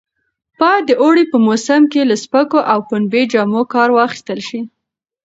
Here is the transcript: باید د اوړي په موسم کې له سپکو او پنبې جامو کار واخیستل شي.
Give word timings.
باید 0.59 0.83
د 0.87 0.91
اوړي 1.01 1.23
په 1.31 1.37
موسم 1.45 1.81
کې 1.91 2.01
له 2.09 2.15
سپکو 2.23 2.59
او 2.71 2.79
پنبې 2.89 3.23
جامو 3.33 3.61
کار 3.73 3.89
واخیستل 3.93 4.39
شي. 4.47 4.61